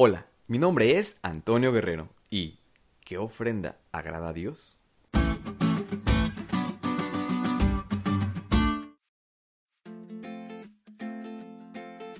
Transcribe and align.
Hola, 0.00 0.28
mi 0.46 0.60
nombre 0.60 0.96
es 0.96 1.18
Antonio 1.22 1.72
Guerrero 1.72 2.08
y 2.30 2.60
¿qué 3.04 3.18
ofrenda 3.18 3.80
agrada 3.90 4.28
a 4.28 4.32
Dios? 4.32 4.78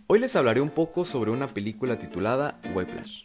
Hoy 0.08 0.18
les 0.18 0.34
hablaré 0.34 0.60
un 0.60 0.70
poco 0.70 1.04
sobre 1.04 1.30
una 1.30 1.46
película 1.46 2.00
titulada 2.00 2.60
Whiplash, 2.74 3.22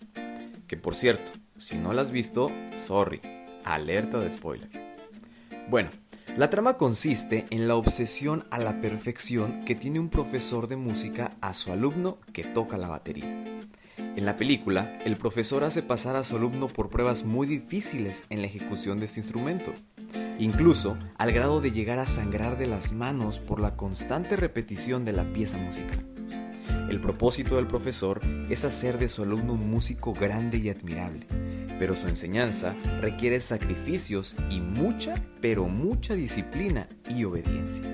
que 0.68 0.78
por 0.78 0.94
cierto, 0.94 1.32
si 1.58 1.76
no 1.76 1.92
la 1.92 2.04
has 2.04 2.12
visto, 2.12 2.52
sorry, 2.78 3.22
alerta 3.66 4.20
de 4.20 4.32
spoiler. 4.32 4.70
Bueno, 5.68 5.90
la 6.38 6.52
trama 6.52 6.78
consiste 6.78 7.46
en 7.50 7.68
la 7.68 7.76
obsesión 7.76 8.46
a 8.52 8.60
la 8.60 8.82
perfección 8.82 9.66
que 9.66 9.74
tiene 9.74 10.00
un 10.00 10.10
profesor 10.10 10.68
de 10.68 10.76
música 10.76 11.32
a 11.42 11.56
su 11.56 11.72
alumno 11.72 12.20
que 12.34 12.44
toca 12.44 12.78
la 12.78 12.90
batería. 12.90 13.44
En 14.16 14.26
la 14.26 14.36
película, 14.36 15.00
el 15.06 15.18
profesor 15.18 15.64
hace 15.64 15.82
pasar 15.82 16.16
a 16.16 16.24
su 16.24 16.36
alumno 16.36 16.68
por 16.68 16.90
pruebas 16.90 17.24
muy 17.24 17.48
difíciles 17.48 18.26
en 18.30 18.42
la 18.42 18.48
ejecución 18.48 19.00
de 19.00 19.06
este 19.06 19.22
instrumento, 19.22 19.74
incluso 20.38 20.98
al 21.18 21.32
grado 21.32 21.62
de 21.62 21.72
llegar 21.72 21.98
a 21.98 22.06
sangrar 22.06 22.60
de 22.60 22.68
las 22.68 22.94
manos 22.94 23.40
por 23.40 23.60
la 23.60 23.76
constante 23.76 24.38
repetición 24.38 25.04
de 25.04 25.14
la 25.14 25.34
pieza 25.34 25.58
musical. 25.58 26.06
El 26.92 27.02
propósito 27.02 27.56
del 27.56 27.66
profesor 27.66 28.22
es 28.52 28.66
hacer 28.66 29.00
de 29.00 29.10
su 29.10 29.24
alumno 29.24 29.54
un 29.54 29.72
músico 29.72 30.14
grande 30.14 30.60
y 30.60 30.70
admirable, 30.70 31.26
pero 31.80 31.96
su 31.96 32.08
enseñanza 32.08 32.76
requiere 33.02 33.42
sacrificios 33.42 34.36
y 34.52 34.62
mucha, 34.62 35.16
pero 35.42 35.66
mucha 35.66 36.14
disciplina 36.14 36.88
y 37.10 37.24
obediencia. 37.24 37.86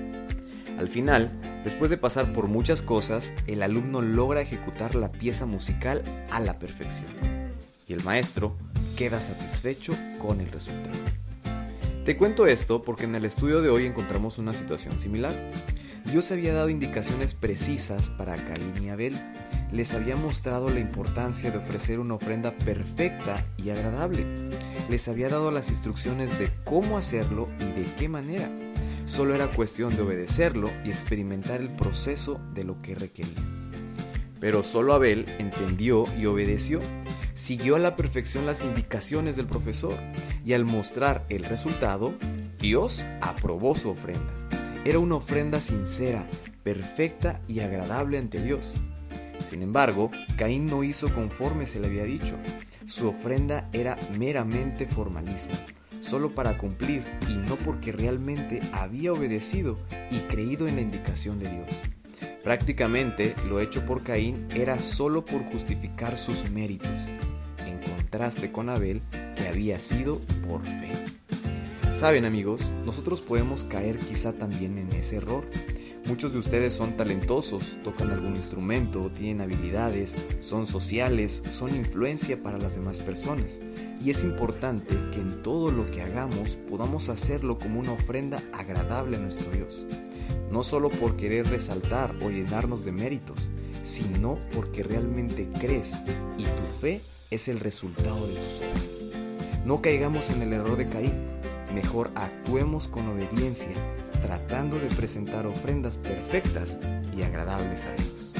Al 0.76 0.90
final, 0.90 1.32
después 1.64 1.90
de 1.90 1.96
pasar 1.96 2.32
por 2.32 2.48
muchas 2.48 2.82
cosas, 2.82 3.32
el 3.46 3.62
alumno 3.62 4.00
logra 4.00 4.40
ejecutar 4.40 4.94
la 4.94 5.12
pieza 5.12 5.46
musical 5.46 6.02
a 6.30 6.40
la 6.40 6.58
perfección 6.58 7.10
y 7.90 7.92
el 7.92 8.04
maestro 8.04 8.56
queda 8.96 9.20
satisfecho 9.20 9.92
con 10.20 10.40
el 10.40 10.52
resultado. 10.52 10.98
Te 12.04 12.16
cuento 12.16 12.46
esto 12.46 12.82
porque 12.82 13.04
en 13.04 13.14
el 13.14 13.24
estudio 13.24 13.62
de 13.62 13.68
hoy 13.68 13.84
encontramos 13.84 14.38
una 14.38 14.52
situación 14.52 15.00
similar. 15.00 15.34
Dios 16.04 16.30
había 16.32 16.54
dado 16.54 16.70
indicaciones 16.70 17.34
precisas 17.34 18.08
para 18.08 18.36
Caín 18.36 18.72
y 18.82 18.88
Abel. 18.88 19.16
Les 19.72 19.92
había 19.94 20.16
mostrado 20.16 20.70
la 20.70 20.80
importancia 20.80 21.50
de 21.50 21.58
ofrecer 21.58 21.98
una 21.98 22.14
ofrenda 22.14 22.52
perfecta 22.52 23.36
y 23.56 23.70
agradable. 23.70 24.24
Les 24.88 25.08
había 25.08 25.28
dado 25.28 25.50
las 25.50 25.68
instrucciones 25.68 26.38
de 26.38 26.48
cómo 26.64 26.96
hacerlo 26.96 27.48
y 27.58 27.80
de 27.80 27.86
qué 27.98 28.08
manera. 28.08 28.50
Solo 29.10 29.34
era 29.34 29.48
cuestión 29.48 29.96
de 29.96 30.02
obedecerlo 30.02 30.70
y 30.84 30.90
experimentar 30.90 31.60
el 31.60 31.68
proceso 31.68 32.40
de 32.54 32.62
lo 32.62 32.80
que 32.80 32.94
requería. 32.94 33.42
Pero 34.38 34.62
solo 34.62 34.92
Abel 34.92 35.26
entendió 35.40 36.04
y 36.16 36.26
obedeció. 36.26 36.78
Siguió 37.34 37.74
a 37.74 37.80
la 37.80 37.96
perfección 37.96 38.46
las 38.46 38.62
indicaciones 38.62 39.34
del 39.34 39.48
profesor 39.48 39.96
y 40.46 40.52
al 40.52 40.64
mostrar 40.64 41.26
el 41.28 41.42
resultado, 41.42 42.14
Dios 42.60 43.04
aprobó 43.20 43.74
su 43.74 43.90
ofrenda. 43.90 44.32
Era 44.84 45.00
una 45.00 45.16
ofrenda 45.16 45.60
sincera, 45.60 46.24
perfecta 46.62 47.40
y 47.48 47.60
agradable 47.60 48.16
ante 48.16 48.40
Dios. 48.40 48.76
Sin 49.44 49.64
embargo, 49.64 50.12
Caín 50.38 50.66
no 50.66 50.84
hizo 50.84 51.12
conforme 51.12 51.66
se 51.66 51.80
le 51.80 51.88
había 51.88 52.04
dicho. 52.04 52.36
Su 52.86 53.08
ofrenda 53.08 53.68
era 53.72 53.96
meramente 54.16 54.86
formalismo 54.86 55.56
solo 56.00 56.30
para 56.30 56.58
cumplir 56.58 57.04
y 57.28 57.34
no 57.34 57.56
porque 57.56 57.92
realmente 57.92 58.60
había 58.72 59.12
obedecido 59.12 59.78
y 60.10 60.18
creído 60.20 60.66
en 60.66 60.76
la 60.76 60.82
indicación 60.82 61.38
de 61.38 61.50
Dios. 61.50 61.82
Prácticamente 62.42 63.34
lo 63.48 63.60
hecho 63.60 63.84
por 63.84 64.02
Caín 64.02 64.46
era 64.54 64.80
solo 64.80 65.24
por 65.24 65.42
justificar 65.44 66.16
sus 66.16 66.50
méritos, 66.50 67.10
en 67.66 67.78
contraste 67.78 68.50
con 68.50 68.68
Abel 68.70 69.02
que 69.36 69.46
había 69.46 69.78
sido 69.78 70.20
por 70.48 70.62
fe. 70.62 70.90
Saben 71.92 72.24
amigos, 72.24 72.72
nosotros 72.86 73.20
podemos 73.20 73.64
caer 73.64 73.98
quizá 73.98 74.32
también 74.32 74.78
en 74.78 74.90
ese 74.92 75.16
error. 75.16 75.44
Muchos 76.10 76.32
de 76.32 76.40
ustedes 76.40 76.74
son 76.74 76.96
talentosos, 76.96 77.78
tocan 77.84 78.10
algún 78.10 78.34
instrumento, 78.34 79.12
tienen 79.16 79.42
habilidades, 79.42 80.16
son 80.40 80.66
sociales, 80.66 81.40
son 81.50 81.72
influencia 81.72 82.42
para 82.42 82.58
las 82.58 82.74
demás 82.74 82.98
personas. 82.98 83.62
Y 84.04 84.10
es 84.10 84.24
importante 84.24 84.92
que 85.12 85.20
en 85.20 85.40
todo 85.44 85.70
lo 85.70 85.88
que 85.88 86.02
hagamos 86.02 86.56
podamos 86.68 87.08
hacerlo 87.10 87.58
como 87.58 87.78
una 87.78 87.92
ofrenda 87.92 88.42
agradable 88.52 89.18
a 89.18 89.20
nuestro 89.20 89.52
Dios. 89.52 89.86
No 90.50 90.64
solo 90.64 90.90
por 90.90 91.16
querer 91.16 91.46
resaltar 91.46 92.12
o 92.22 92.28
llenarnos 92.28 92.84
de 92.84 92.90
méritos, 92.90 93.52
sino 93.84 94.36
porque 94.52 94.82
realmente 94.82 95.48
crees 95.60 96.02
y 96.36 96.42
tu 96.42 96.80
fe 96.80 97.02
es 97.30 97.46
el 97.46 97.60
resultado 97.60 98.26
de 98.26 98.34
tus 98.34 98.58
obras. 98.58 99.04
No 99.64 99.80
caigamos 99.80 100.28
en 100.30 100.42
el 100.42 100.54
error 100.54 100.76
de 100.76 100.88
Caín, 100.88 101.39
mejor 101.74 102.10
actuemos 102.14 102.88
con 102.88 103.08
obediencia, 103.08 103.72
tratando 104.22 104.78
de 104.78 104.88
presentar 104.88 105.46
ofrendas 105.46 105.98
perfectas 105.98 106.80
y 107.16 107.22
agradables 107.22 107.86
a 107.86 107.94
Dios. 107.94 108.34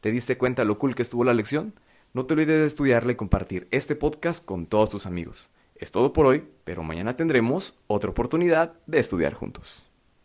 ¿Te 0.00 0.10
diste 0.10 0.36
cuenta 0.36 0.64
lo 0.64 0.78
cool 0.78 0.96
que 0.96 1.02
estuvo 1.02 1.22
la 1.22 1.32
lección? 1.32 1.74
No 2.12 2.26
te 2.26 2.34
olvides 2.34 2.58
de 2.58 2.66
estudiarla 2.66 3.12
y 3.12 3.14
compartir 3.14 3.68
este 3.70 3.94
podcast 3.94 4.44
con 4.44 4.66
todos 4.66 4.90
tus 4.90 5.06
amigos. 5.06 5.52
Es 5.76 5.92
todo 5.92 6.12
por 6.12 6.26
hoy, 6.26 6.44
pero 6.64 6.82
mañana 6.82 7.16
tendremos 7.16 7.80
otra 7.86 8.10
oportunidad 8.10 8.74
de 8.86 8.98
estudiar 8.98 9.34
juntos. 9.34 9.91